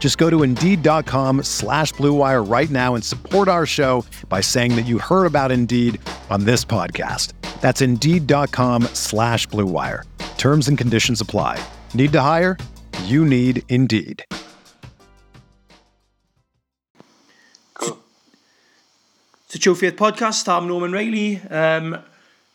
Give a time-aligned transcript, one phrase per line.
[0.00, 4.86] Just go to Indeed.com slash BlueWire right now and support our show by saying that
[4.86, 6.00] you heard about Indeed
[6.30, 7.34] on this podcast.
[7.60, 10.04] That's Indeed.com slash BlueWire.
[10.38, 11.62] Terms and conditions apply.
[11.92, 12.56] Need to hire?
[13.04, 14.24] You need Indeed.
[17.74, 17.98] Cool.
[19.44, 20.48] It's a True Faith podcast.
[20.48, 21.98] I'm Norman Riley, um,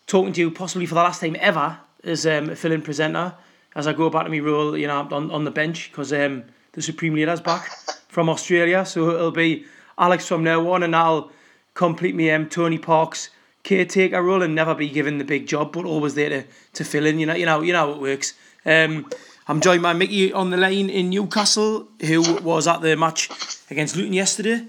[0.08, 3.36] talking to you possibly for the last time ever as um, a fill-in presenter
[3.76, 6.46] as I go back to my role, you know, on, on the bench because um,
[6.76, 7.72] the Supreme Leader's back
[8.08, 8.86] from Australia.
[8.86, 9.66] So it'll be
[9.98, 11.32] Alex from now on, and I'll
[11.74, 13.30] complete me um, Tony Parkes
[13.64, 17.06] caretaker role and never be given the big job, but always there to, to fill
[17.06, 17.20] in.
[17.20, 18.34] You know, you know, you know how it works.
[18.66, 19.10] Um,
[19.48, 23.30] I'm joined by Mickey on the line in Newcastle, who was at the match
[23.70, 24.68] against Luton yesterday.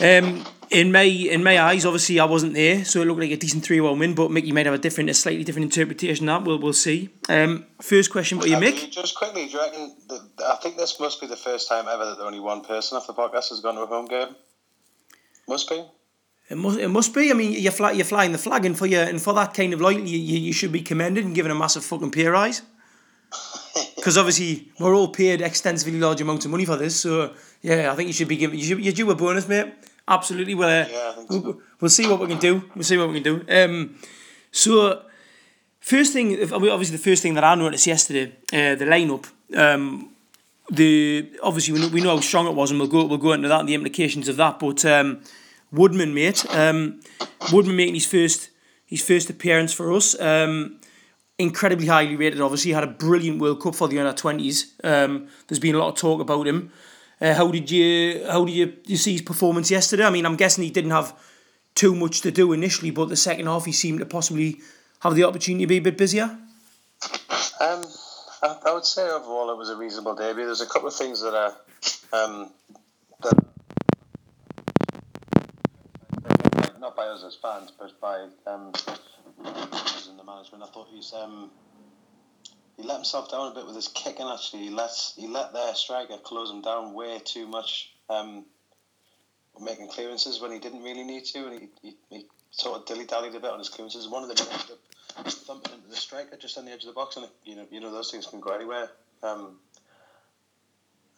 [0.00, 3.36] Um, in my in my eyes, obviously I wasn't there, so it looked like a
[3.36, 4.14] decent three one win.
[4.14, 6.28] But Mickey might have a different, a slightly different interpretation.
[6.28, 7.10] Of that we'll we'll see.
[7.28, 8.90] Um, first question for you, Mick.
[8.90, 9.96] Just quickly, do you reckon?
[10.08, 13.06] That, I think this must be the first time ever that only one person off
[13.06, 14.34] the podcast has gone to a home game.
[15.48, 15.84] Must be.
[16.48, 17.30] It must, it must be.
[17.30, 19.72] I mean, you're, fly, you're flying the flag, and for you, and for that kind
[19.72, 22.62] of loyalty, you, you should be commended and given a massive fucking pay rise.
[24.06, 27.96] Because obviously we're all paid extensively large amounts of money for this, so yeah, I
[27.96, 28.56] think you should be given.
[28.56, 29.74] You should, you're due a bonus, mate.
[30.06, 30.54] Absolutely.
[30.54, 32.62] Well, uh, Yeah, think we'll, we'll see what we can do.
[32.76, 33.64] We'll see what we can do.
[33.64, 33.96] Um,
[34.52, 35.02] so
[35.80, 39.26] first thing, obviously the first thing that I noticed yesterday, uh, the lineup.
[39.56, 40.10] Um,
[40.70, 43.32] the obviously we know, we know how strong it was, and we'll go we'll go
[43.32, 44.60] into that and the implications of that.
[44.60, 45.20] But um,
[45.72, 47.00] Woodman, mate, um,
[47.52, 48.50] Woodman making his first
[48.86, 50.14] his first appearance for us.
[50.20, 50.78] Um,
[51.38, 52.40] incredibly highly rated.
[52.40, 54.74] Obviously, had a brilliant World Cup for the under twenties.
[54.82, 56.72] Um, there's been a lot of talk about him.
[57.20, 60.04] Uh, how did you how did you, you see his performance yesterday?
[60.04, 61.14] I mean, I'm guessing he didn't have
[61.74, 64.60] too much to do initially, but the second half he seemed to possibly
[65.00, 66.24] have the opportunity to be a bit busier.
[67.60, 67.84] Um,
[68.42, 70.44] I, I would say overall it was a reasonable debut.
[70.44, 71.54] There's a couple of things that are
[72.12, 72.50] um,
[73.22, 73.44] that
[76.80, 78.72] not by us as fans, but by um,
[80.18, 80.62] in the management.
[80.62, 81.50] I thought he's um,
[82.76, 84.26] he let himself down a bit with his kicking.
[84.26, 88.44] Actually, he let he let their striker close him down way too much, um,
[89.60, 93.04] making clearances when he didn't really need to, and he, he, he sort of dilly
[93.04, 94.08] dallied a bit on his clearances.
[94.08, 94.70] One of them ended
[95.18, 97.66] up thumping into the striker just on the edge of the box, and you know
[97.70, 98.90] you know those things can go anywhere.
[99.22, 99.58] Um,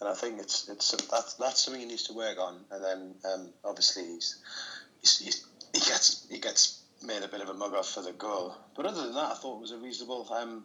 [0.00, 2.56] and I think it's it's that's that's something he needs to work on.
[2.70, 4.38] And then um, obviously he's,
[5.00, 8.12] he's, he's he gets he gets made a bit of a mug off for the
[8.12, 8.54] goal.
[8.76, 10.64] But other than that, I thought it was a reasonable um,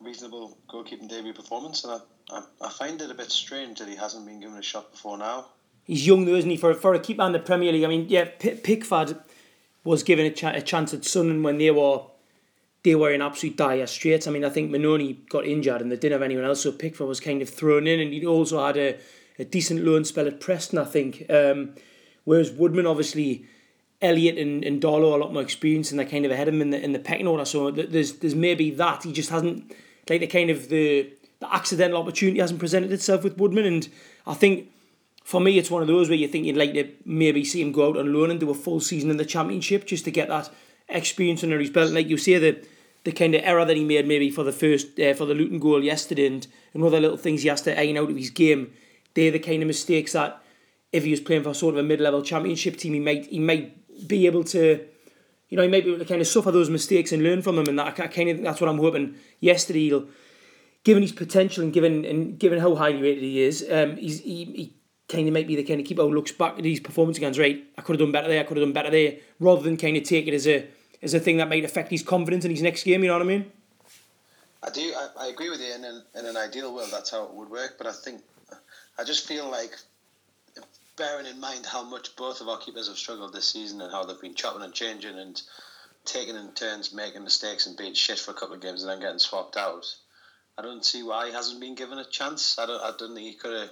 [0.00, 3.96] reasonable goalkeeping debut performance, and I, I, I find it a bit strange that he
[3.96, 5.46] hasn't been given a shot before now.
[5.84, 6.56] He's young though, isn't he?
[6.56, 9.16] For for a keeper in the Premier League, I mean, yeah, P- Pickford
[9.84, 12.02] was given a, ch- a chance at Sunderland when they were
[12.82, 14.26] they were in absolute dire straits.
[14.26, 17.08] I mean, I think Mannone got injured and they didn't have anyone else, so Pickford
[17.08, 18.98] was kind of thrown in, and he also had a,
[19.38, 21.26] a decent loan spell at Preston, I think.
[21.28, 21.74] Um,
[22.24, 23.46] whereas Woodman, obviously,
[24.02, 26.62] Elliot and, and Darlow a lot more experience and they're kind of ahead of him
[26.62, 27.44] in the in the pecking order.
[27.44, 29.72] So there's there's maybe that he just hasn't
[30.08, 33.88] like the kind of the the accidental opportunity hasn't presented itself with Woodman, and
[34.26, 34.68] I think
[35.24, 37.72] for me, it's one of those where you think you'd like to maybe see him
[37.72, 40.28] go out on loan and do a full season in the championship just to get
[40.28, 40.50] that
[40.88, 41.92] experience under his belt.
[41.92, 42.66] Like you say, the
[43.04, 45.58] the kind of error that he made maybe for the first uh, for the Luton
[45.58, 48.72] goal yesterday and, and other little things he has to iron out of his game,
[49.14, 50.42] they're the kind of mistakes that
[50.92, 53.38] if he was playing for sort of a mid level championship team, he might he
[53.38, 54.86] might be able to.
[55.48, 57.56] You know, he might be able to kind of suffer those mistakes and learn from
[57.56, 59.16] them, and that I kind of that's what I'm hoping.
[59.40, 60.06] Yesterday, he'll,
[60.84, 64.44] given his potential and given and given how highly rated he is, um, he's he,
[64.44, 64.76] he
[65.08, 67.40] kind of might be the kind of keeper who looks back at his performance against
[67.40, 67.64] right.
[67.76, 68.40] I could have done better there.
[68.40, 70.68] I could have done better there, rather than kind of take it as a
[71.02, 73.02] as a thing that might affect his confidence in his next game.
[73.02, 73.50] You know what I mean?
[74.62, 74.92] I do.
[74.94, 75.74] I, I agree with you.
[75.74, 77.76] In an, in an ideal world, that's how it would work.
[77.78, 78.20] But I think
[78.98, 79.72] I just feel like,
[81.00, 84.04] bearing in mind how much both of our keepers have struggled this season and how
[84.04, 85.40] they've been chopping and changing, and
[86.04, 89.00] taking in turns, making mistakes, and being shit for a couple of games, and then
[89.00, 89.86] getting swapped out.
[90.58, 92.58] I don't see why he hasn't been given a chance.
[92.58, 92.82] I don't.
[92.82, 93.70] I don't think he could have.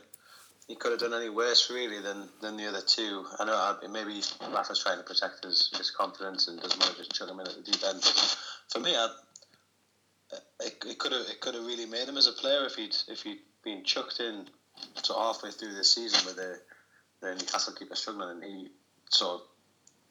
[0.69, 3.25] He could have done any worse really than, than the other two.
[3.39, 4.21] I know I, maybe
[4.53, 7.47] Rafa's trying to protect his, his confidence and doesn't want to just chuck him in
[7.47, 8.05] at the deep end.
[8.69, 9.09] For me, I,
[10.61, 13.23] it, could have it could have really made him as a player if he'd if
[13.23, 14.47] he'd been chucked in
[15.05, 16.61] to halfway through the season with the
[17.21, 18.69] the Newcastle keeper struggling and he
[19.11, 19.47] sort of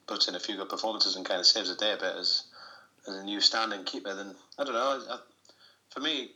[0.06, 2.44] puts in a few good performances and kind of saves the day a bit as
[3.06, 4.14] as a new standing keeper.
[4.14, 5.00] Then I don't know.
[5.10, 5.18] I,
[5.90, 6.32] for me,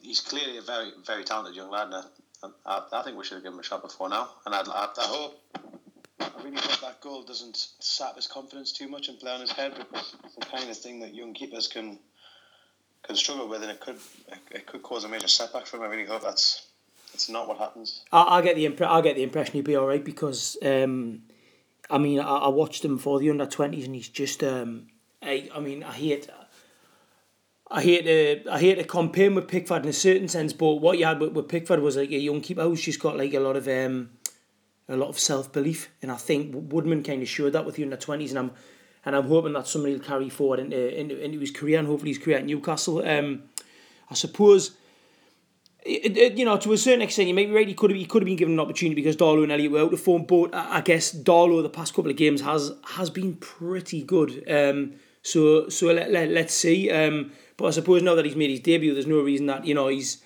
[0.00, 2.04] he's clearly a very very talented young lad, and
[2.42, 4.30] I, I, I think we should have given him a shot before now.
[4.46, 5.40] And I'd, I, I hope.
[6.20, 9.50] I really hope that goal doesn't sap his confidence too much and play on his
[9.50, 11.98] head because it's the kind of thing that young keepers can
[13.02, 13.98] can struggle with, and it could
[14.50, 15.82] it could cause a major setback for him.
[15.82, 16.66] I really hope that's
[17.14, 18.02] that's not what happens.
[18.10, 21.22] I, I get the impre- I get the impression he'd be all right because um,
[21.88, 24.88] I mean I, I watched him for the under twenties and he's just um,
[25.22, 26.28] I I mean I hate.
[27.70, 30.74] I hate to I hate to compare him with Pickford in a certain sense, but
[30.74, 33.32] what you had with, with Pickford was like a young keeper who's just got like
[33.32, 34.10] a lot of um,
[34.88, 37.84] a lot of self belief, and I think Woodman kind of showed that with you
[37.84, 38.50] in the twenties, and I'm
[39.04, 42.10] and I'm hoping that somebody will carry forward into into, into his career and hopefully
[42.10, 43.06] his career at Newcastle.
[43.06, 43.44] Um,
[44.10, 44.76] I suppose.
[45.84, 47.68] It, it, you know, to a certain extent, you may be right.
[47.68, 49.80] He could have he could have been given an opportunity because Darlow and Elliot were
[49.80, 50.24] out of form.
[50.24, 54.44] But I, I guess Darlow the past couple of games has has been pretty good.
[54.50, 56.90] Um, so so let, let let's see.
[56.90, 59.74] Um, but I suppose now that he's made his debut, there's no reason that you
[59.74, 60.22] know he's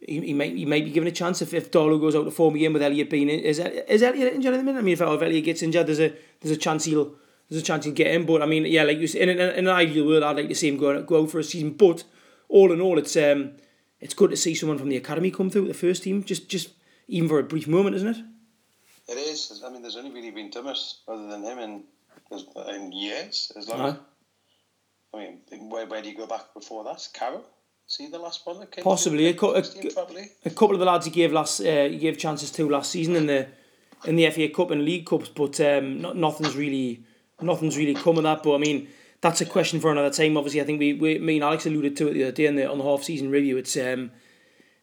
[0.00, 2.34] he, he might he might be given a chance if, if Darlow goes out of
[2.34, 3.40] form again with Elliot being in.
[3.40, 4.80] Is is Elliot injured at the minute?
[4.80, 7.14] I mean, if, if Elliot gets injured, there's a there's a chance he'll
[7.48, 8.26] there's a chance he'll get in.
[8.26, 10.48] But I mean, yeah, like you said, in, in, in an ideal world, I'd like
[10.48, 11.72] to see him go go out for a season.
[11.72, 12.04] But
[12.48, 13.52] all in all, it's um
[14.00, 16.70] it's good to see someone from the academy come through the first team, just just
[17.08, 18.24] even for a brief moment, isn't it?
[19.08, 19.62] It is.
[19.64, 21.84] I mean, there's only really been Thomas other than him in
[22.68, 23.52] in years.
[23.56, 23.96] As long as
[25.12, 27.08] I mean, where, where do you go back before that?
[27.12, 27.44] Carroll?
[27.86, 29.26] See the last one that came Possibly.
[29.26, 29.64] A, co- a,
[30.44, 33.16] a, couple of the lads he gave last uh, he gave chances to last season
[33.16, 33.48] in the
[34.04, 37.02] in the FA Cup and League Cups, but um, not, nothing's really
[37.42, 38.44] nothing's really come of that.
[38.44, 38.88] But I mean,
[39.20, 40.36] that's a question for another time.
[40.36, 42.56] Obviously, I think we, we me and Alex alluded to it the other day in
[42.56, 43.56] the, on the half season review.
[43.56, 44.10] It's um,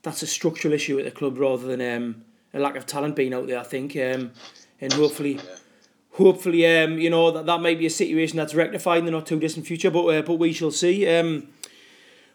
[0.04, 2.24] that's a structural issue at the club rather than um,
[2.54, 3.60] a lack of talent being out there.
[3.60, 4.32] I think, um,
[4.82, 5.40] and hopefully.
[6.14, 9.28] Hopefully, um, you know that that might be a situation that's rectified in the not
[9.28, 9.92] too distant future.
[9.92, 11.08] But uh, but we shall see.
[11.08, 11.50] Um,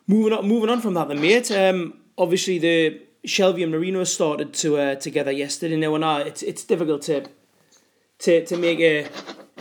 [0.07, 1.51] moving on, moving on from that, then, mate.
[1.51, 5.77] Um, obviously the Shelvey and Merino started to uh, together yesterday.
[5.77, 7.27] Now, and I, it's it's difficult to
[8.21, 9.09] to to make a,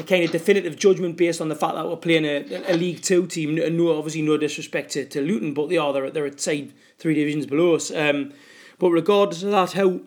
[0.02, 3.02] a kind of definitive judgment based on the fact that we're playing a, a League
[3.02, 3.58] Two team.
[3.58, 6.74] And no, obviously, no disrespect to, to Luton, but they are they're, they're at side
[6.98, 7.92] three divisions below us.
[7.92, 8.34] Um,
[8.80, 10.02] but regardless of that, how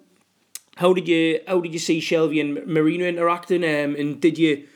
[0.77, 3.65] how did you how did you see Shelvey and Merino interacting?
[3.65, 4.67] Um, and did you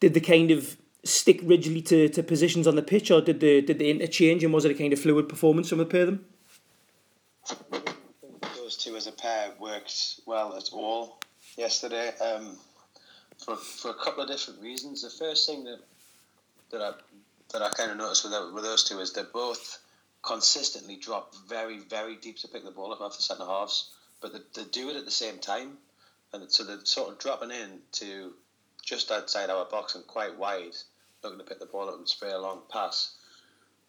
[0.00, 3.60] did the kind of stick rigidly to, to positions on the pitch, or did the
[3.60, 6.06] did they interchange, and was it a kind of fluid performance from the pair of
[6.06, 6.24] them?
[8.56, 11.18] Those two as a pair worked well at all
[11.56, 12.12] yesterday.
[12.18, 12.56] Um,
[13.44, 15.02] for, for a couple of different reasons.
[15.02, 15.80] The first thing that
[16.70, 16.92] that I
[17.52, 19.78] that I kind of noticed with, with those two is they both
[20.22, 23.90] consistently drop very very deep to pick the ball up off the centre halves
[24.22, 25.76] but they, they do it at the same time,
[26.32, 28.32] and so they're sort of dropping in to
[28.82, 30.76] just outside our box and quite wide,
[31.22, 33.16] looking to pick the ball up and spray a long pass.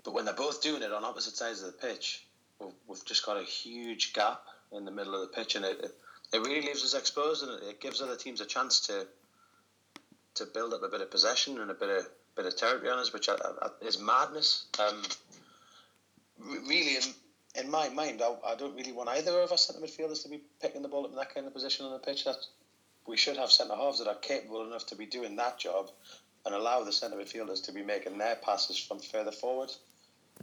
[0.04, 2.26] But when they're both doing it on opposite sides of the pitch,
[2.60, 4.42] we've, we've just got a huge gap
[4.76, 5.96] in the middle of the pitch, and it, it,
[6.34, 9.08] it really leaves us exposed, and it gives other teams a chance to
[10.36, 13.00] to build up a bit of possession and a bit of bit of territory on
[13.00, 13.30] us, which
[13.82, 14.66] is madness.
[14.80, 15.04] Um,
[16.68, 17.04] really, in,
[17.64, 20.42] in my mind, I, I don't really want either of our centre midfielders to be
[20.62, 22.26] picking the ball up in that kind of position on the pitch.
[22.26, 22.38] That
[23.06, 25.92] we should have centre halves that are capable enough to be doing that job
[26.46, 29.72] and allow the centre midfielders to be making their passes from further forward.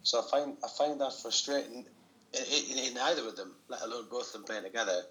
[0.03, 1.85] So I find I find that frustrating
[2.33, 5.03] in, in, in either of them, let alone both of them playing together.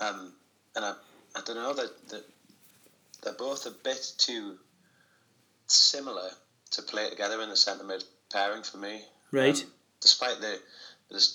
[0.00, 0.34] Um,
[0.76, 0.94] and I,
[1.34, 2.24] I don't know that, that
[3.22, 4.56] they're both a bit too
[5.66, 6.30] similar
[6.72, 9.02] to play together in the centre mid pairing for me.
[9.32, 9.60] Right.
[9.62, 10.58] Um, despite the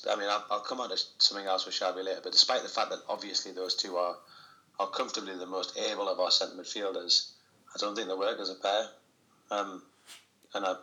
[0.09, 2.69] I mean, I'll, I'll come on to something else with Shelvey later, but despite the
[2.69, 4.15] fact that obviously those two are,
[4.79, 7.31] are comfortably the most able of our centre midfielders,
[7.73, 8.87] I don't think they work as a pair.
[9.51, 9.81] Um,
[10.53, 10.75] and I,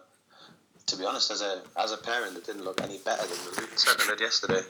[0.87, 3.79] to be honest, as a as a pairing, they didn't look any better than the
[3.79, 4.61] centre mid yesterday.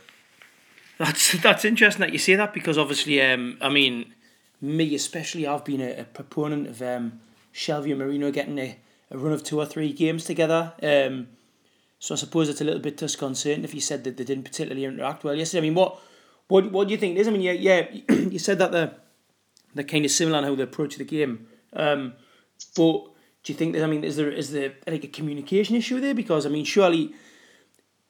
[0.99, 4.15] That's that's interesting that you say that because obviously, um, I mean,
[4.63, 7.21] me especially, I've been a, a proponent of um,
[7.53, 8.79] Shelvey and Merino getting a,
[9.11, 10.73] a run of two or three games together.
[10.83, 11.29] Um,
[11.99, 14.85] so I suppose it's a little bit disconcerting if you said that they didn't particularly
[14.85, 15.59] interact well yesterday.
[15.59, 16.01] I mean, what
[16.49, 17.29] what what do you think it is?
[17.29, 18.95] I mean, yeah, yeah, you said that they're
[19.75, 22.15] they're kind of similar in how they approach the game, um,
[22.77, 26.01] but Do you think that I mean is there is there like a communication issue
[26.01, 26.15] there?
[26.15, 27.13] Because I mean surely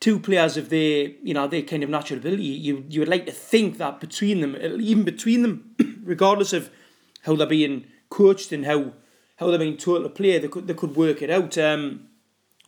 [0.00, 3.24] two players of their you know their kind of natural ability, you you would like
[3.26, 5.71] to think that between them, even between them,
[6.02, 6.70] regardless of
[7.22, 8.92] how they're being coached and how
[9.36, 11.56] how they're being told to play, they could they could work it out.
[11.58, 12.08] Um,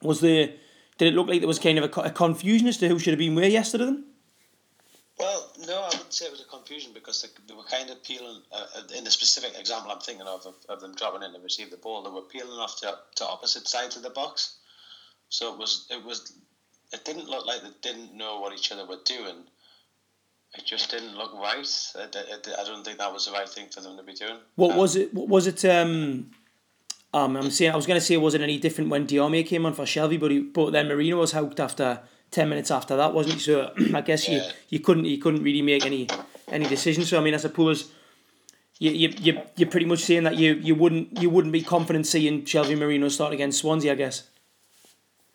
[0.02, 0.50] was there
[0.98, 3.12] did it look like there was kind of a, a confusion as to who should
[3.12, 3.86] have been where yesterday?
[3.86, 4.04] Then?
[5.18, 8.02] Well, no, I wouldn't say it was a confusion because they, they were kind of
[8.02, 8.42] peeling.
[8.50, 11.40] Uh, uh, in the specific example I'm thinking of, of, of them dropping in to
[11.40, 14.56] receive the ball, they were peeling off to, to opposite sides of the box.
[15.28, 16.32] So it was it was
[16.92, 19.44] it didn't look like they didn't know what each other were doing.
[20.56, 21.66] It just didn't look right.
[21.96, 24.36] I don't think that was the right thing for them to be doing.
[24.54, 25.12] What um, was it?
[25.12, 25.64] What was it?
[25.64, 26.30] Um,
[27.12, 29.66] um, I'm saying I was going to say it wasn't any different when Diame came
[29.66, 33.14] on for Shelvey, but he, but then Merino was hooked after ten minutes after that,
[33.14, 33.40] wasn't he?
[33.40, 34.36] So I guess yeah.
[34.36, 36.08] you, you couldn't you couldn't really make any
[36.48, 37.08] any decisions.
[37.08, 37.90] So I mean, I suppose
[38.78, 42.06] you you you you're pretty much saying that you you wouldn't you wouldn't be confident
[42.06, 44.24] seeing Shelvey Merino start against Swansea, I guess.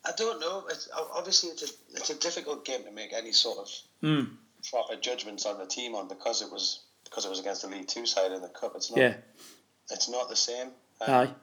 [0.06, 0.64] I don't know.
[0.70, 3.68] It's, obviously, it's a it's a difficult game to make any sort of
[4.04, 4.30] mm.
[4.70, 7.88] Proper judgments on the team on because it was because it was against the League
[7.88, 8.74] Two side in the cup.
[8.75, 9.00] It's not.
[9.00, 9.16] Yeah.
[9.92, 10.68] It's not the same.
[11.01, 11.34] Um, Aye.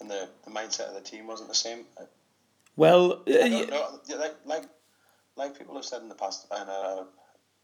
[0.00, 1.84] And the, the mindset of the team wasn't the same.
[2.76, 3.48] Well, uh,
[4.16, 4.64] like, like
[5.36, 7.04] like people have said in the past, and uh,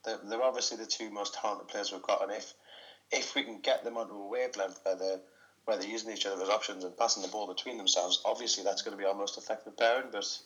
[0.04, 2.54] they're, they're obviously the two most talented players we've got, and if
[3.10, 5.20] if we can get them onto a wavelength where they're
[5.64, 8.82] where they're using each other as options and passing the ball between themselves, obviously that's
[8.82, 10.08] going to be our most effective pairing.
[10.10, 10.38] But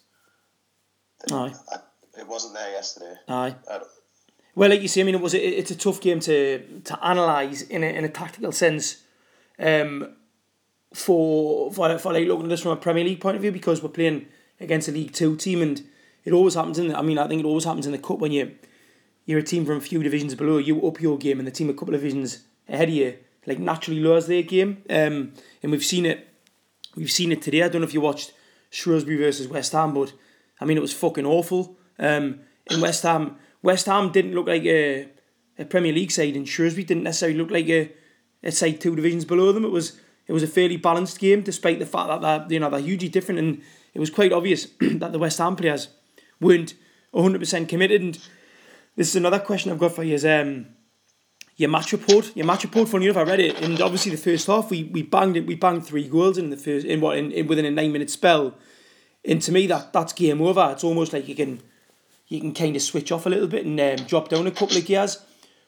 [1.30, 1.54] Aye.
[1.70, 1.76] I,
[2.18, 3.14] it wasn't there yesterday.
[3.28, 3.54] Aye.
[4.54, 6.98] Well, like you see, I mean, it was a, it's a tough game to to
[7.02, 9.02] analyse in a, in a tactical sense.
[9.58, 10.16] Um,
[10.94, 13.82] for for for like looking at this from a Premier League point of view because
[13.82, 14.26] we're playing
[14.60, 15.82] against a League Two team and
[16.24, 18.20] it always happens in the, I mean I think it always happens in the cup
[18.20, 18.54] when you
[19.26, 21.68] you're a team from a few divisions below you up your game and the team
[21.68, 25.32] a couple of divisions ahead of you like naturally lowers their game um,
[25.62, 26.28] and we've seen it
[26.94, 28.32] we've seen it today I don't know if you watched
[28.70, 30.12] Shrewsbury versus West Ham but
[30.60, 34.64] I mean it was fucking awful um, in West Ham West Ham didn't look like
[34.64, 35.08] a,
[35.58, 37.90] a Premier League side and Shrewsbury didn't necessarily look like a,
[38.42, 41.78] a side two divisions below them it was it was a fairly balanced game despite
[41.78, 43.62] the fact that they're, you know they're hugely different and
[43.94, 45.88] it was quite obvious that the West Ham players
[46.40, 46.74] weren't
[47.14, 48.02] 100% committed.
[48.02, 48.18] And
[48.96, 50.66] this is another question I've got for you is um,
[51.56, 52.36] your match report.
[52.36, 55.02] Your match report, funny enough, I read it, and obviously the first half we, we
[55.02, 55.46] banged it.
[55.46, 58.10] We banged three goals in the first in what in, in within a nine minute
[58.10, 58.54] spell.
[59.24, 60.70] And to me, that that's game over.
[60.72, 61.62] It's almost like you can
[62.28, 64.76] you can kind of switch off a little bit and um, drop down a couple
[64.76, 65.18] of gears.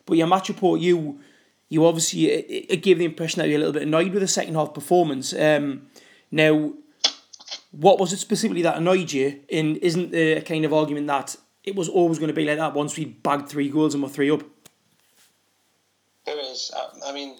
[0.05, 1.21] But your match report, you
[1.69, 4.29] you obviously it, it gave the impression that you're a little bit annoyed with the
[4.29, 5.33] second half performance.
[5.33, 5.89] Um,
[6.31, 6.73] now
[7.73, 9.41] what was it specifically that annoyed you?
[9.51, 12.59] And isn't there a kind of argument that it was always going to be like
[12.59, 14.43] that once we bagged three goals and we're three up?
[16.25, 16.73] There is.
[17.05, 17.37] I mean,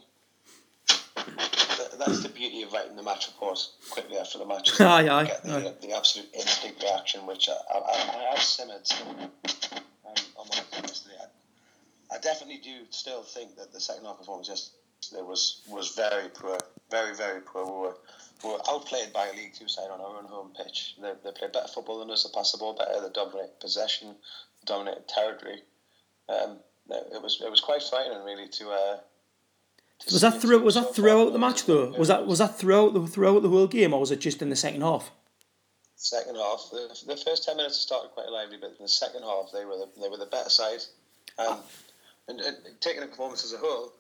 [1.99, 3.59] that's the beauty of writing the match report
[3.91, 4.81] quickly after the match.
[4.81, 5.75] aye, aye, get the, aye.
[5.81, 9.31] the absolute instinct reaction, which I, I, I have simmered um,
[10.37, 11.17] on my yesterday.
[11.21, 16.29] I, I definitely do still think that the second half performance yesterday was was very
[16.29, 16.59] poor,
[16.91, 17.65] very very poor.
[17.65, 17.97] We were
[18.45, 20.97] were outplayed by a League Two side on our own home pitch.
[21.01, 24.15] They, they played better football than us, they passed the ball better, they dominated possession,
[24.65, 25.63] dominated territory.
[26.29, 28.71] Um, it was it was quite frightening, really, to.
[28.71, 29.03] Uh, to
[30.05, 30.61] was that through?
[30.61, 31.91] Was that throughout the match though?
[31.99, 34.51] Was that was that throughout the throughout the whole game, or was it just in
[34.51, 35.11] the second half?
[35.97, 39.51] Second half, the, the first ten minutes started quite lively, but in the second half
[39.53, 40.81] they were the, they were the better side.
[41.39, 41.59] Um,
[42.29, 43.93] and, and taking the performance as a whole,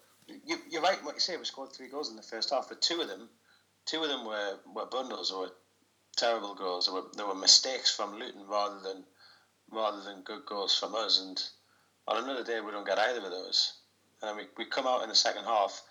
[0.44, 1.02] you, you're right.
[1.04, 3.28] What you say, we scored three goals in the first half, but two of them
[3.86, 5.48] two of them were, were bundles or
[6.16, 6.86] terrible goals.
[6.86, 9.04] There were there were mistakes from Luton rather than
[9.70, 11.20] rather than good goals from us.
[11.20, 11.42] And
[12.06, 13.75] on another day, we don't get either of those.
[14.23, 15.82] And we, we come out in the second half,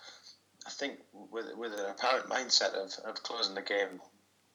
[0.66, 4.00] I think, with with an apparent mindset of, of closing the game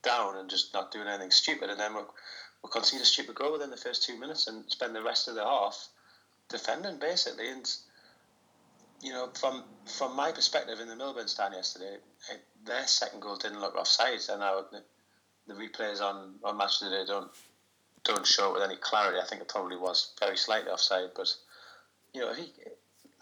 [0.03, 1.69] down and just not doing anything stupid.
[1.69, 2.13] And then we'll,
[2.61, 5.35] we'll concede a stupid goal within the first two minutes and spend the rest of
[5.35, 5.89] the half
[6.49, 7.49] defending, basically.
[7.49, 7.69] And
[9.01, 11.97] you know, from from my perspective in the Milburn stand yesterday,
[12.29, 14.83] it, their second goal didn't look offside, and now the,
[15.47, 17.31] the replays on on match today don't
[18.03, 19.19] don't show it with any clarity.
[19.19, 21.33] I think it probably was very slightly offside, but
[22.13, 22.53] you know, if, he,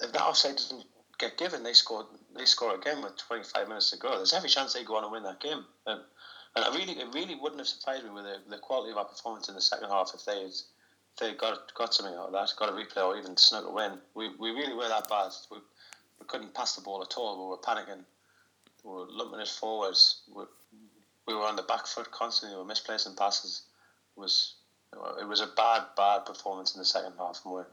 [0.01, 0.85] if that offside doesn't
[1.17, 4.15] get given, they score they score again with 25 minutes to go.
[4.15, 5.57] There's every chance they go on and win that game.
[5.57, 6.01] Um, and,
[6.55, 9.05] and I really, it really wouldn't have surprised me with the, the quality of our
[9.05, 10.55] performance in the second half if they if
[11.19, 13.99] they got got something out of that, got a replay or even snuck a win.
[14.15, 15.31] We, we really were that bad.
[15.51, 15.57] We,
[16.19, 17.43] we couldn't pass the ball at all.
[17.43, 18.03] We were panicking
[18.83, 20.21] we were lumping it forwards.
[20.33, 20.43] We,
[21.27, 22.55] we were on the back foot constantly.
[22.55, 23.63] We were misplacing passes.
[24.15, 24.55] It was
[25.19, 27.41] it was a bad, bad performance in the second half.
[27.45, 27.67] And we're,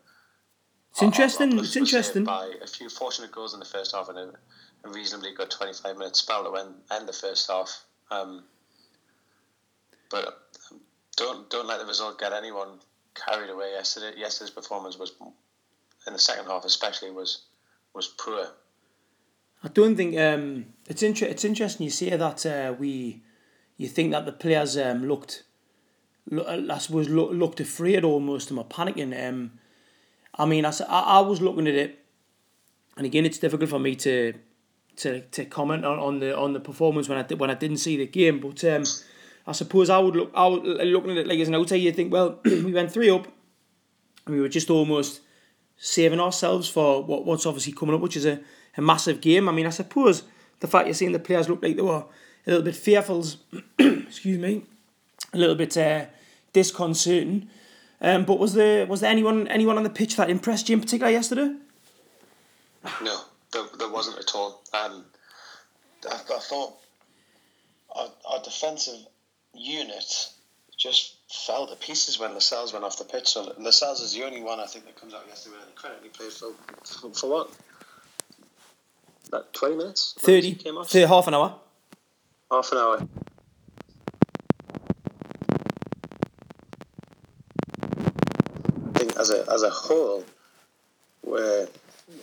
[0.97, 1.59] it's interesting.
[1.59, 2.25] it's interesting.
[2.25, 4.33] By a few fortunate goals in the first half and a,
[4.85, 7.85] a reasonably good 25 minute spell to end, end the first half.
[8.11, 8.45] Um,
[10.11, 10.41] but
[11.17, 12.79] don't don't let the result get anyone
[13.15, 13.73] carried away.
[13.73, 15.12] Yesterday, yesterday's performance was
[16.07, 17.43] in the second half, especially was
[17.95, 18.49] was poor.
[19.62, 23.23] I don't think um, it's inter- It's interesting you say that uh, we,
[23.76, 25.43] you think that the players um, looked,
[26.31, 29.29] lo- I suppose look, looked afraid almost and were panicking.
[29.29, 29.59] Um,
[30.38, 31.99] I mean, I, I was looking at it,
[32.97, 34.35] and again, it's difficult for me to
[34.97, 37.97] to, to comment on, on the on the performance when I when I didn't see
[37.97, 38.40] the game.
[38.40, 38.85] But um,
[39.47, 41.93] I suppose I would look I would looking at it like as an outsider, you
[41.93, 43.26] think, well, we went three up,
[44.26, 45.21] and we were just almost
[45.76, 48.40] saving ourselves for what, what's obviously coming up, which is a,
[48.76, 49.49] a massive game.
[49.49, 50.23] I mean, I suppose
[50.61, 52.05] the fact you're seeing the players look like they were
[52.47, 53.25] a little bit fearful,
[53.78, 54.64] excuse me,
[55.33, 56.07] a little bit uh,
[56.52, 57.49] disconcerting.
[58.00, 60.81] Um, but was there was there anyone anyone on the pitch that impressed you in
[60.81, 61.55] particular yesterday?
[63.03, 63.21] No,
[63.53, 64.62] there, there wasn't at all.
[64.73, 65.05] Um,
[66.09, 66.75] I, I thought
[67.95, 69.07] our, our defensive
[69.55, 70.29] unit
[70.76, 73.29] just fell to pieces when Lascelles went off the pitch.
[73.29, 75.99] So Lascelles is the only one I think that comes out yesterday with any credit.
[76.03, 76.50] He played for,
[76.85, 77.50] for, for what?
[79.29, 80.15] About 20 minutes?
[80.21, 81.55] 30, 30, half an hour.
[82.50, 83.09] Half an hour.
[88.95, 90.25] I think as a, as a whole,
[91.25, 91.68] we're,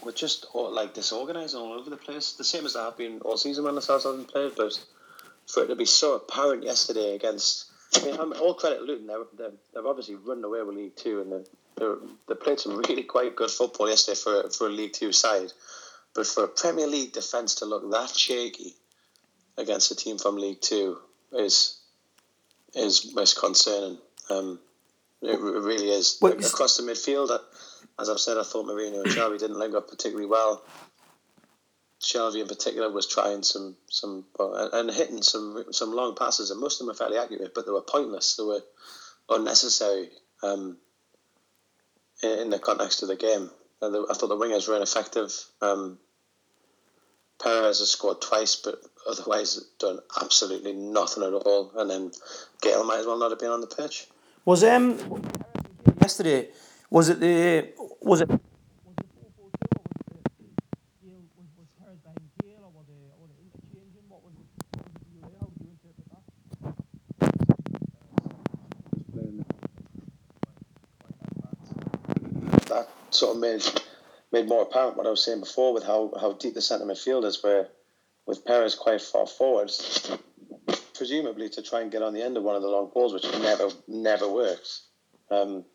[0.03, 2.33] we're just all, like disorganised all over the place.
[2.33, 4.73] The same as they have been all season when Lascelles hasn't played, but
[5.47, 9.07] for it to be so apparent yesterday against I mean, I'm all credit to Luton.
[9.07, 11.85] They're, they've obviously run away with League Two, and they
[12.27, 15.51] they played some really quite good football yesterday for for a League Two side.
[16.15, 18.75] But for a Premier League defence to look that shaky
[19.57, 20.97] against a team from League Two
[21.31, 21.79] is
[22.73, 23.99] is most concerning.
[24.29, 24.59] Um,
[25.23, 26.17] it, really is.
[26.21, 27.37] Wait, Across the midfield,
[27.99, 30.63] as I've said, I thought Merino and Xavi didn't link up particularly well.
[32.01, 36.75] Shelvey in particular was trying some some and hitting some some long passes, and most
[36.75, 38.35] of them were fairly accurate, but they were pointless.
[38.35, 38.61] They were
[39.29, 40.09] unnecessary
[40.43, 40.77] um,
[42.21, 43.49] in, in, the context of the game.
[43.81, 45.31] And the, I thought the wingers were ineffective.
[45.61, 45.97] Um,
[47.41, 51.71] Perez has scored twice, but otherwise done absolutely nothing at all.
[51.75, 52.11] And then
[52.61, 54.07] Gayle might as well not have been on the pitch.
[54.45, 54.99] Was um
[56.01, 56.49] yesterday?
[56.89, 57.69] Was it the
[58.01, 58.29] was it?
[72.67, 73.63] That sort of made
[74.33, 77.23] made more apparent what I was saying before with how, how deep the centre midfield
[77.23, 77.69] is, where
[78.25, 79.71] with Perez quite far forward,
[81.03, 83.29] presumably to try and get on the end of one of the long balls, which
[83.41, 84.83] never never works.
[85.29, 85.65] Um,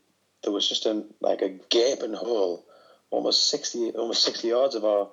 [0.43, 2.65] there was just a like a gaping hole,
[3.11, 5.11] almost sixty almost sixty yards of our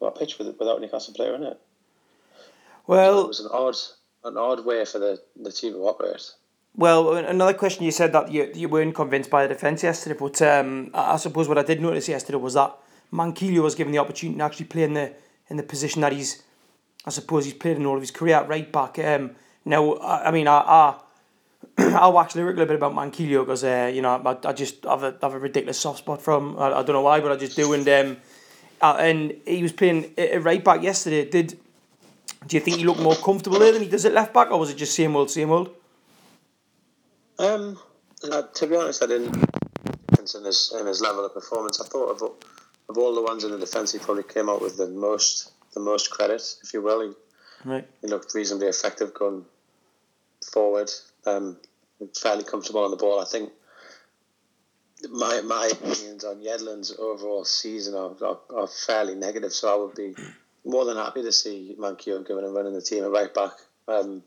[0.00, 1.60] our pitch with, without Newcastle player in it.
[2.86, 3.76] Well, so it was an odd
[4.24, 6.32] an odd way for the, the team to operate.
[6.74, 10.40] Well, another question you said that you, you weren't convinced by the defence yesterday, but
[10.40, 12.74] um, I suppose what I did notice yesterday was that
[13.12, 15.12] Manquillo was given the opportunity to actually play in the
[15.50, 16.42] in the position that he's,
[17.04, 18.98] I suppose he's played in all of his career at right back.
[18.98, 19.32] Um,
[19.64, 21.00] now, I, I mean, I, I
[21.78, 25.02] I'll wax lyrical a bit about Manquillo because uh, you know I, I just have
[25.02, 27.56] a have a ridiculous soft spot from I, I don't know why, but I just
[27.56, 27.72] do.
[27.72, 28.16] And um,
[28.80, 31.28] uh, and he was playing a right back yesterday.
[31.28, 31.58] Did
[32.46, 34.58] do you think he looked more comfortable there than he does at left back, or
[34.58, 35.74] was it just same old, same old?
[37.38, 37.78] Um,
[38.30, 39.34] uh, to be honest, I didn't
[40.34, 41.80] in his in his level of performance.
[41.80, 42.22] I thought of
[42.88, 45.80] of all the ones in the defence, he probably came out with the most the
[45.80, 47.00] most credit, if you will.
[47.08, 47.14] He,
[47.64, 47.86] right.
[48.00, 49.44] he looked reasonably effective going
[50.52, 50.90] forward.
[51.26, 51.56] Um,
[52.20, 53.20] fairly comfortable on the ball.
[53.20, 53.50] I think
[55.10, 59.52] my my opinions on Yedlin's overall season are, are, are, fairly negative.
[59.52, 60.14] So I would be
[60.64, 63.52] more than happy to see Manquillo given a run in the team at right back.
[63.88, 64.22] Um,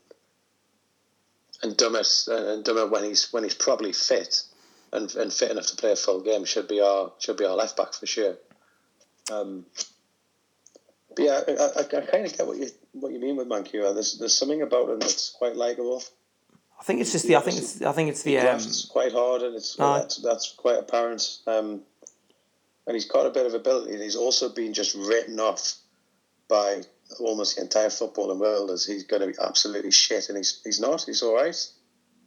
[1.62, 4.42] and Dummett and Dummett when he's when he's probably fit
[4.92, 7.56] and, and fit enough to play a full game should be our should be our
[7.56, 8.36] left back for sure.
[9.32, 9.64] Um,
[11.18, 13.94] yeah, I, I, I kind of get what you what you mean with Manquillo.
[13.94, 16.02] There's there's something about him that's quite likable.
[16.78, 17.36] I think it's just the.
[17.36, 17.82] I think it's.
[17.82, 18.38] I think it's the.
[18.38, 21.38] Um, quite hard, and it's uh, that's, that's quite apparent.
[21.46, 21.82] Um,
[22.86, 25.74] and he's got a bit of ability, and he's also been just written off
[26.48, 26.82] by
[27.18, 30.80] almost the entire footballing world as he's going to be absolutely shit, and he's he's
[30.80, 31.02] not.
[31.02, 31.56] He's all right.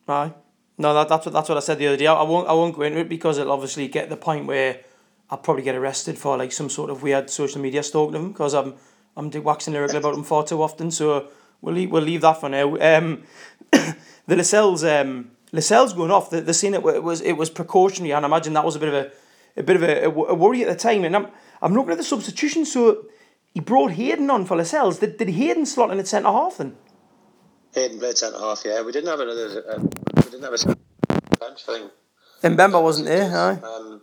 [0.07, 0.33] Aye.
[0.77, 2.07] No, that, that's what that's what I said the other day.
[2.07, 4.79] I, won't I won't go into it because it'll obviously get the point where
[5.31, 8.31] I'll probably get arrested for like some sort of weird social media stalking of him
[8.31, 8.75] because I'm
[9.15, 10.91] I'm waxing lyrical about him far too often.
[10.91, 11.27] So
[11.61, 12.75] we'll leave, we'll leave that for now.
[12.77, 13.23] Um,
[13.71, 16.29] the Lascelles um Lascelles going off.
[16.29, 18.89] The the scene it was it was precautionary, and I imagine that was a bit
[18.89, 19.11] of a
[19.57, 21.03] a bit of a, a worry at the time.
[21.03, 21.27] And I'm
[21.61, 22.65] I'm looking at the substitution.
[22.65, 23.05] So
[23.53, 24.99] he brought Hayden on for Lascelles.
[24.99, 26.75] Did, did Hayden slot in at centre half then?
[27.73, 28.63] Hayden played centre half.
[28.65, 29.63] Yeah, we didn't have another.
[29.69, 29.79] Uh,
[30.15, 30.75] we didn't have a
[31.37, 31.63] bench.
[31.67, 31.91] I think.
[32.41, 33.35] And Mbemba wasn't there.
[33.35, 33.59] Aye.
[33.61, 34.01] Um,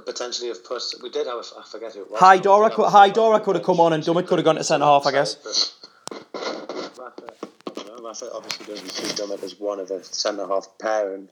[0.00, 0.82] could potentially have put.
[1.02, 1.38] We did have.
[1.38, 2.20] A, I forget who it was.
[2.20, 4.02] High but we Dora did could have High a- Dora could have come on and
[4.02, 5.76] Dummett could have gone to centre half, I guess.
[6.12, 10.66] Rafa, I don't know, Rafa obviously doesn't see Dummett as one of a centre half
[10.78, 11.28] pair, and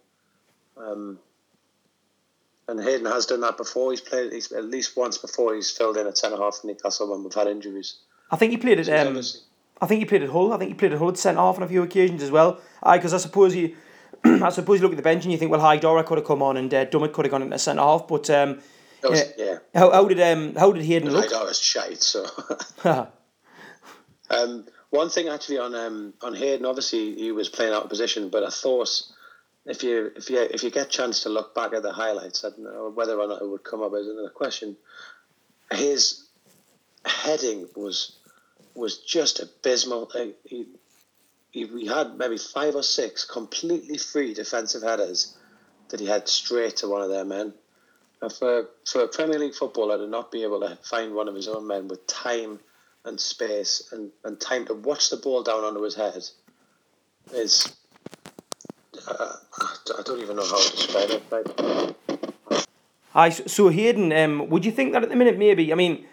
[0.76, 1.18] um,
[2.68, 3.90] and Hayden has done that before.
[3.90, 5.54] He's played he's, at least once before.
[5.54, 7.96] He's filled in at centre half for Newcastle when we've had injuries.
[8.30, 9.20] I think he played at um,
[9.80, 10.52] I think he played at Hull.
[10.52, 12.60] I think he played at Hull at centre half on a few occasions as well.
[12.82, 13.74] Aye, because I suppose you,
[14.24, 16.42] I suppose you look at the bench and you think, well, Haidara could have come
[16.42, 18.08] on and uh, Dummett could have gone into centre half.
[18.08, 18.60] But um,
[19.02, 19.44] was- yeah.
[19.44, 19.58] yeah.
[19.74, 21.30] how, how did um how did Hayden look?
[21.30, 22.02] Haidara's shite.
[22.02, 22.26] So
[24.30, 28.28] um, one thing actually on um, on Hayden, obviously he was playing out of position,
[28.30, 29.02] but I thought
[29.66, 32.44] if you if you if you get a chance to look back at the highlights,
[32.44, 34.76] I don't know whether or not it would come up as another question.
[35.72, 36.26] His
[37.04, 38.18] heading was
[38.74, 40.10] was just abysmal.
[40.44, 40.66] He,
[41.64, 45.36] we had maybe five or six completely free defensive headers
[45.90, 47.54] that he had straight to one of their men.
[48.20, 51.34] And for for a Premier League footballer to not be able to find one of
[51.34, 52.58] his own men with time
[53.04, 56.24] and space and, and time to watch the ball down onto his head
[57.32, 57.76] is
[59.06, 59.32] uh,
[59.98, 61.22] I don't even know how to describe it.
[61.30, 62.66] Like,
[63.14, 65.72] Aye, so, so Hayden, um, would you think that at the minute maybe?
[65.72, 66.04] I mean,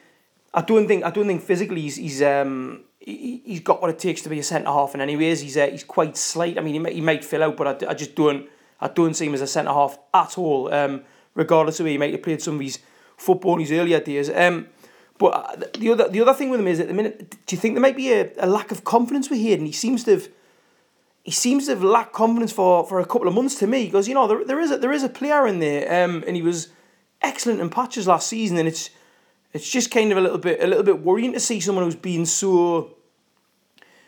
[0.54, 4.00] I don't think I don't think physically he's he's um he, he's got what it
[4.00, 4.94] takes to be a centre half.
[4.94, 6.58] And anyways, he's uh, he's quite slight.
[6.58, 8.50] I mean, he he might fill out, but I, I just don't
[8.82, 10.74] I don't see him as a centre half at all.
[10.74, 11.04] Um,
[11.36, 12.80] regardless of where he might have played some of his
[13.18, 14.30] football in his earlier days.
[14.30, 14.68] Um,
[15.18, 17.60] but uh, the other the other thing with him is at the minute, do you
[17.60, 19.66] think there might be a, a lack of confidence with Hayden?
[19.66, 20.28] He seems to have
[21.24, 24.08] he seems to have lacked confidence for, for a couple of months to me because
[24.08, 26.42] you know there, there is a there is a player in there um, and he
[26.42, 26.70] was
[27.22, 28.90] excellent in patches last season and it's
[29.56, 31.96] it's just kind of a little bit a little bit worrying to see someone who's
[31.96, 32.96] been so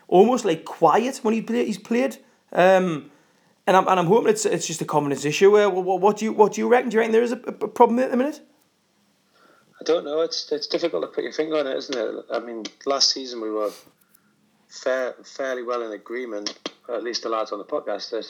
[0.08, 2.18] almost like quiet when he play, he's played
[2.52, 3.10] um,
[3.66, 5.58] and I'm and I'm hoping it's it's just a confidence issue.
[5.58, 6.90] Uh, what, what do you what do you reckon?
[6.90, 8.42] Do you reckon there is a, a problem at the minute?
[9.80, 10.22] I don't know.
[10.22, 12.26] It's it's difficult to put your finger on it, isn't it?
[12.32, 13.72] I mean, last season we were
[14.70, 16.58] fair, fairly well in agreement,
[16.90, 18.26] at least the lads on the podcast, that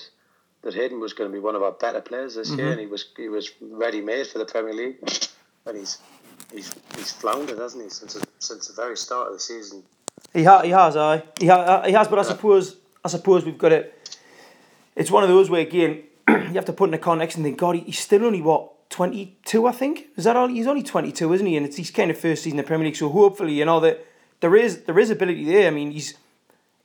[0.63, 2.88] that Hayden was going to be one of our better players this year, and he
[2.88, 4.97] was he was ready made for the Premier League,
[5.67, 5.99] and he's
[6.52, 9.84] he's he's floundered, hasn't he, since the, since the very start of the season.
[10.34, 11.23] He, ha- he has, aye.
[11.39, 13.93] He, ha- he has, but I suppose I suppose we've got it.
[14.95, 17.58] It's one of those where again you have to put in the context and think,
[17.58, 20.08] God, he- he's still only what twenty two, I think.
[20.15, 20.47] Is that all?
[20.47, 21.56] He's only twenty two, isn't he?
[21.58, 23.80] And it's his kind of first season in the Premier League, so hopefully, you know
[23.82, 24.06] that
[24.39, 25.67] there is there is ability there.
[25.67, 26.15] I mean, he's.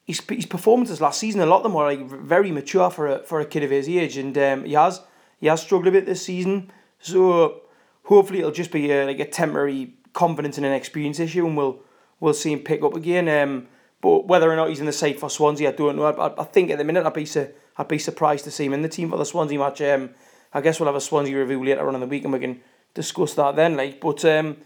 [0.05, 3.19] His, his performances last season, a lot of them were like very mature for a
[3.21, 5.01] for a kid of his age, and um, he has
[5.41, 6.73] he has struggled a bit this season.
[6.99, 7.62] So
[8.05, 11.81] hopefully it'll just be a, like a temporary confidence and an experience issue, and we'll
[12.21, 13.29] we'll see him pick up again.
[13.29, 13.69] Um,
[14.01, 16.05] but whether or not he's in the side for Swansea, I don't know.
[16.05, 18.65] I, I, I think at the minute I'd be su- I'd be surprised to see
[18.67, 19.81] him in the team for the Swansea match.
[19.81, 20.11] Um,
[20.53, 22.61] I guess we'll have a Swansea review later on in the week, and we can
[22.95, 23.77] discuss that then.
[23.77, 24.57] Like, but um,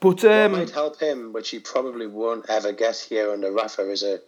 [0.00, 3.88] but What um, might help him, which he probably won't ever get here under Rafa,
[3.88, 4.18] is a,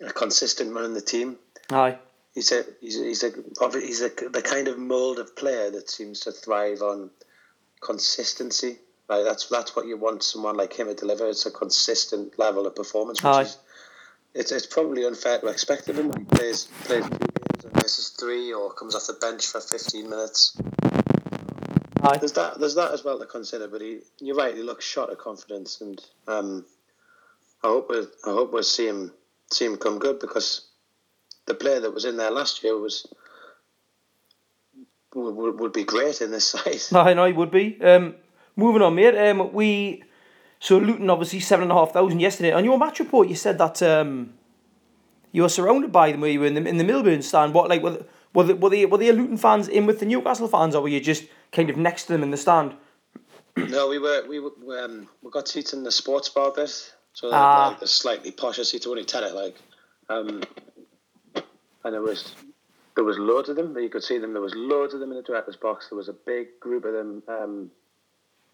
[0.00, 1.38] a consistent man in the team.
[1.72, 1.98] aye,
[2.34, 3.32] He's a he's a, he's a
[3.80, 7.10] he's a, the kind of mold of player that seems to thrive on
[7.82, 8.78] consistency.
[9.08, 11.28] Like that's that's what you want someone like him to deliver.
[11.28, 13.22] It's a consistent level of performance.
[13.22, 13.42] Which Aye.
[13.42, 13.58] is,
[14.34, 17.18] it's it's probably unfair to expect of him when he plays plays two
[17.74, 20.56] games three or comes off the bench for fifteen minutes.
[22.02, 22.16] aye.
[22.18, 23.68] There's that there's that as well to consider.
[23.68, 24.54] But he, you're right.
[24.54, 26.64] He looks shot of confidence, and um,
[27.62, 29.12] I hope we I hope we'll see him
[29.50, 30.68] see him come good because
[31.46, 33.06] the player that was in there last year was
[35.14, 36.46] would, would, be great in this
[36.90, 36.96] side.
[36.96, 37.80] I know he would be.
[37.82, 38.14] Um,
[38.56, 39.16] moving on, mate.
[39.16, 40.02] Um, we
[40.58, 42.52] so Luton obviously seven and a half thousand yesterday.
[42.52, 44.34] On your match report, you said that um,
[45.32, 46.20] you were surrounded by them.
[46.20, 47.54] Were you in the in the Milburn stand?
[47.54, 50.48] What like were were the, were the were the Luton fans in with the Newcastle
[50.48, 52.74] fans, or were you just kind of next to them in the stand?
[53.56, 56.70] no, we were we were, um, we got seats in the sports bar bit,
[57.12, 57.68] so Ah.
[57.68, 59.56] like the slightly posher seats, only ten like,
[60.08, 60.42] um,
[61.34, 62.34] and there was
[62.94, 63.76] there was loads of them.
[63.78, 64.32] You could see them.
[64.32, 65.88] There was loads of them in the director's box.
[65.88, 67.70] There was a big group of them um,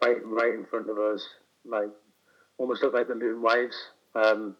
[0.02, 1.26] right right in front of us,
[1.64, 1.88] like
[2.56, 3.76] almost looked like the Luton wives.
[4.14, 4.56] Um,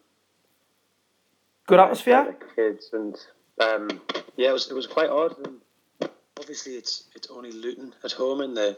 [1.67, 2.35] Good atmosphere.
[2.55, 3.15] kids and
[3.59, 4.01] um,
[4.37, 5.35] yeah, it was it was quite odd.
[5.45, 8.77] And obviously, it's it's only Luton at home in the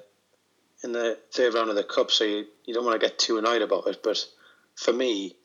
[0.83, 3.37] in the third round of the cup, so you, you don't want to get too
[3.37, 4.01] annoyed about it.
[4.03, 4.25] But
[4.75, 5.35] for me,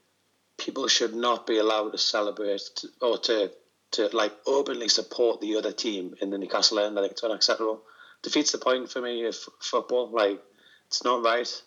[0.56, 2.62] people should not be allowed to celebrate
[3.00, 3.52] or to
[3.92, 6.98] to like openly support the other team in the Newcastle end.
[6.98, 7.82] I think it's unacceptable.
[8.22, 10.10] Defeats the point for me of football.
[10.10, 10.40] Like
[10.86, 11.62] it's not right.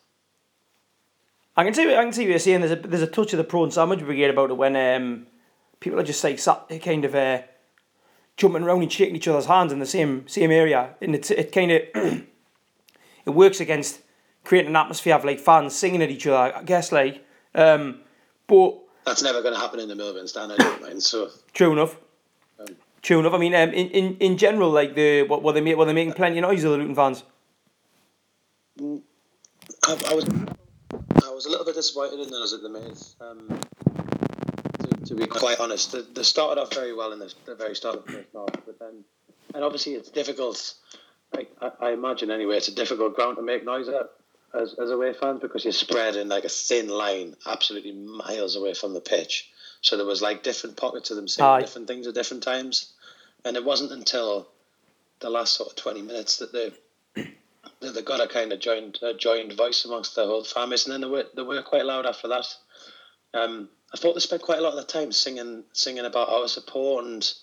[1.55, 1.93] I can see.
[1.93, 2.61] I can see what you're saying.
[2.61, 5.27] There's a there's a touch of the prawn sandwich brigade about it when um,
[5.79, 7.41] people are just like sat, kind of uh,
[8.37, 11.51] jumping around and shaking each other's hands in the same same area, and it's it
[11.51, 11.81] kind of
[13.25, 14.01] it works against
[14.43, 16.55] creating an atmosphere of like fans singing at each other.
[16.55, 17.99] I guess like, um,
[18.47, 20.53] but that's never going to happen in the Milburn stand.
[20.53, 21.03] I don't mind.
[21.03, 21.97] So true enough.
[23.01, 23.33] True enough.
[23.33, 25.93] I mean, um, in, in, in general, like the what were they make, were they
[25.93, 27.23] making plenty of noise of the Luton fans?
[28.79, 30.25] I, I was
[31.23, 33.15] I was a little bit disappointed in those at the Maze.
[33.21, 33.59] Um,
[34.79, 37.75] to, to, be quite honest, they, they, started off very well in the, the very
[37.75, 39.03] start of the first half, but then,
[39.53, 40.73] and obviously it's difficult.
[41.35, 44.09] I, I, I imagine anyway, it's a difficult ground to make noise at
[44.53, 48.73] as, as away fans because you're spread in like a thin line, absolutely miles away
[48.73, 49.49] from the pitch.
[49.81, 51.61] So there was like different pockets of them saying Aye.
[51.61, 52.93] different things at different times,
[53.45, 54.47] and it wasn't until
[55.19, 56.71] the last sort of twenty minutes that they
[57.81, 60.93] that they got a kind of joined a joined voice amongst the whole families, and
[60.93, 62.47] then they were they were quite loud after that.
[63.33, 66.47] Um, I thought they spent quite a lot of the time singing singing about our
[66.47, 67.33] support and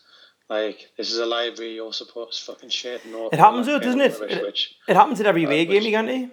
[0.48, 3.04] like this is a library, your support is fucking shit.
[3.04, 4.12] And all, it happens, though, doesn't it?
[4.30, 6.32] It, which, it happens at every away game, you can't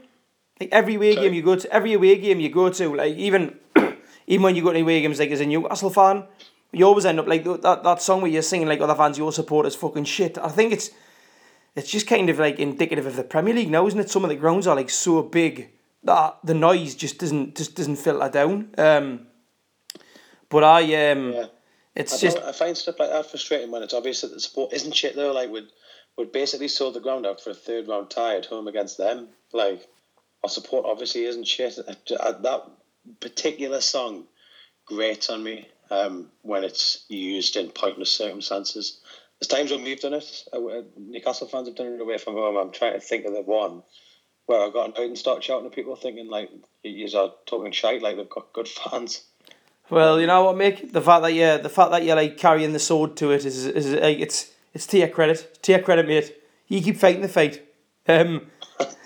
[0.59, 3.57] Like every away game you go to, every away game you go to, like even
[4.27, 6.25] even when you go to away games, like as a Newcastle fan,
[6.71, 9.31] you always end up like that that song where you're singing like other fans, your
[9.31, 10.37] support is fucking shit.
[10.37, 10.89] I think it's
[11.75, 14.09] it's just kind of like indicative of the Premier League now, isn't it?
[14.09, 15.71] Some of the grounds are like so big
[16.03, 18.69] that the noise just doesn't just doesn't filter down.
[18.77, 19.27] Um,
[20.49, 21.45] but I um, yeah.
[21.95, 24.73] it's I just I find stuff like that frustrating when it's obvious that the support
[24.73, 25.31] isn't shit though.
[25.31, 25.67] Like would
[26.17, 29.29] would basically sold the ground out for a third round tie at home against them.
[29.51, 29.87] Like
[30.43, 31.77] our support obviously isn't shit.
[32.07, 32.69] That
[33.19, 34.25] particular song
[34.85, 38.99] grates on me um, when it's used in pointless circumstances.
[39.39, 40.43] There's times when we've done it.
[40.53, 42.57] Uh, Newcastle fans have done it away from home.
[42.57, 43.83] I'm trying to think of the one
[44.45, 46.49] where I got out and start shouting at people, thinking like
[46.83, 49.23] you are talking shite, like they've got good fans.
[49.89, 50.91] Well, you know what, Mick?
[50.91, 53.65] The fact that you the fact that you're like carrying the sword to it is
[53.65, 55.59] is like it's it's to your credit.
[55.63, 56.35] To your credit, mate.
[56.67, 57.61] You keep fighting the fight.
[58.07, 58.47] Um,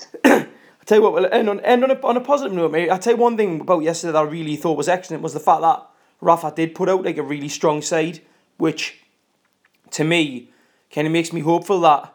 [0.87, 2.89] tell you what, well, end on end on a, on a positive note, mate.
[2.89, 5.39] I tell you one thing about yesterday that I really thought was excellent was the
[5.39, 5.85] fact that
[6.21, 8.21] Rafa did put out like a really strong side,
[8.57, 9.01] which
[9.91, 10.49] to me
[10.91, 12.13] kind of makes me hopeful that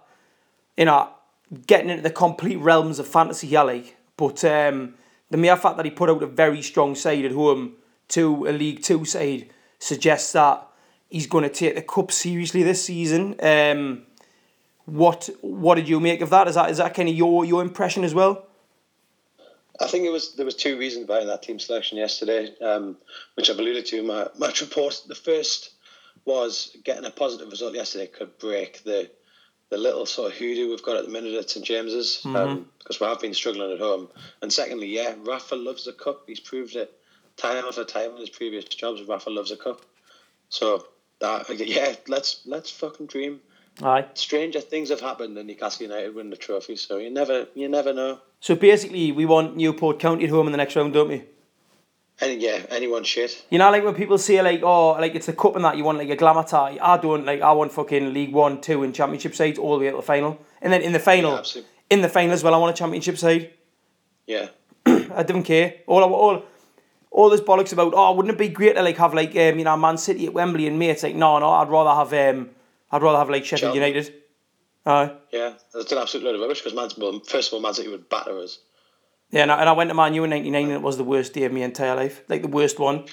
[0.76, 1.10] you know
[1.66, 4.94] getting into the complete realms of fantasy here like but um,
[5.30, 7.74] the mere fact that he put out a very strong side at home
[8.08, 10.66] to a League Two side suggests that
[11.10, 13.34] he's going to take the cup seriously this season.
[13.42, 14.02] Um,
[14.84, 16.48] what what did you make of that?
[16.48, 18.46] Is that is that kind of your your impression as well?
[19.82, 22.96] I think it was there was two reasons behind that team selection yesterday, um,
[23.34, 25.02] which I've alluded to in my match report.
[25.06, 25.70] The first
[26.24, 29.10] was getting a positive result yesterday could break the
[29.70, 32.36] the little sort of hoodoo we've got at the minute at St James's mm-hmm.
[32.36, 34.08] um, because we have been struggling at home.
[34.42, 36.24] And secondly, yeah, Rafa loves the cup.
[36.26, 36.92] He's proved it
[37.38, 39.02] time after time in his previous jobs.
[39.02, 39.80] Rafa loves a cup.
[40.50, 40.86] So
[41.20, 43.40] that yeah, let's let's fucking dream.
[43.82, 44.04] Aye.
[44.12, 47.94] Stranger things have happened and Newcastle United win the trophy, so you never you never
[47.94, 48.20] know.
[48.42, 51.22] So basically, we want Newport County at home in the next round, don't we?
[52.20, 53.46] Any, yeah, anyone shit.
[53.50, 55.84] You know, like when people say like, oh, like it's a cup and that you
[55.84, 56.76] want like a glamour tie.
[56.82, 57.40] I don't like.
[57.40, 60.40] I want fucking League One, Two, and Championship sides all the way to the final,
[60.60, 63.16] and then in the final, yeah, in the final as well, I want a Championship
[63.16, 63.52] side.
[64.26, 64.48] Yeah.
[64.86, 65.74] I don't care.
[65.86, 66.42] All all
[67.12, 67.92] all this bollocks about.
[67.94, 70.34] Oh, wouldn't it be great to like have like um, you know Man City at
[70.34, 71.04] Wembley and mates?
[71.04, 72.50] Like, no, no, I'd rather have um,
[72.90, 73.78] I'd rather have like Sheffield Chelsea.
[73.78, 74.21] United.
[74.84, 75.12] Aye.
[75.30, 77.88] Yeah, that's an absolute load of rubbish because Man, well, first of all, Man City
[77.88, 78.58] would batter us.
[79.30, 81.04] Yeah, and I, and I went to Man U in '99, and it was the
[81.04, 83.04] worst day of my entire life, like the worst one.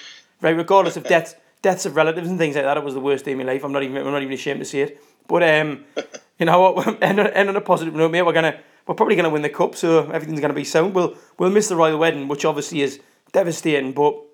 [0.42, 3.24] Right, regardless of death, deaths of relatives and things like that, it was the worst
[3.24, 3.62] day of my life.
[3.62, 5.02] I'm not even, I'm not even ashamed to say it.
[5.28, 5.84] But um,
[6.38, 7.02] you know what?
[7.02, 8.22] end, on, end on a positive note, mate.
[8.22, 10.94] We're gonna, we're probably gonna win the cup, so everything's gonna be sound.
[10.94, 13.00] We'll, we'll miss the royal wedding, which obviously is
[13.32, 14.26] devastating, but.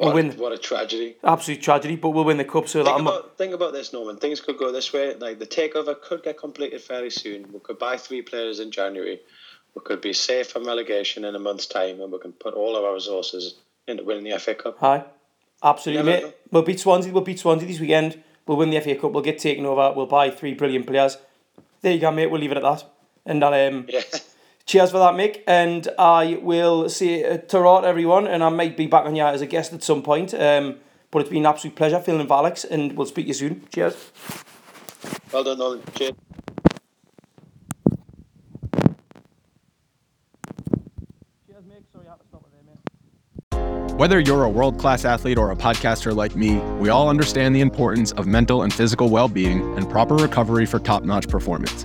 [0.00, 0.32] We'll what, win.
[0.32, 1.16] What a tragedy!
[1.22, 2.66] Absolute tragedy, but we'll win the cup.
[2.66, 4.16] So think that about, think about this, Norman.
[4.16, 5.14] Things could go this way.
[5.14, 7.52] Like the takeover could get completed fairly soon.
[7.52, 9.20] We could buy three players in January
[9.74, 12.76] we could be safe from relegation in a month's time and we can put all
[12.76, 14.78] of our resources into winning the FA Cup.
[14.80, 15.04] Hi.
[15.62, 16.34] Absolutely, mate.
[16.50, 18.22] We'll beat Swansea, we'll beat Swansea this weekend.
[18.46, 21.18] We'll win the FA Cup, we'll get taken over, we'll buy three brilliant players.
[21.82, 22.26] There you go, mate.
[22.26, 22.84] We'll leave it at that.
[23.26, 24.00] And I'll, um, yeah.
[24.70, 25.42] Cheers for that, Mick.
[25.46, 29.40] And I will say uh, to everyone, and I might be back on here as
[29.40, 30.32] a guest at some point.
[30.32, 30.76] Um,
[31.10, 33.66] but it's been an absolute pleasure filming with Alex, and we'll speak to you soon.
[33.74, 34.12] Cheers.
[35.32, 35.82] Well done, Nolan.
[35.94, 36.12] Cheers.
[43.96, 47.60] Whether you're a world class athlete or a podcaster like me, we all understand the
[47.60, 51.84] importance of mental and physical well being and proper recovery for top notch performance.